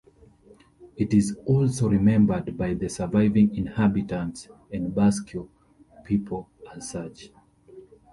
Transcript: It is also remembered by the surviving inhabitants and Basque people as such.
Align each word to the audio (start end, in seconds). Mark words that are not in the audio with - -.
It 0.97 1.13
is 1.13 1.37
also 1.45 1.87
remembered 1.87 2.57
by 2.57 2.73
the 2.73 2.89
surviving 2.89 3.55
inhabitants 3.55 4.47
and 4.73 4.95
Basque 4.95 5.35
people 6.05 6.49
as 6.75 6.89
such. 6.89 7.29